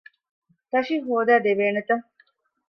[0.71, 1.91] ތަށި ހޯދައިދެވޭނެތަ؟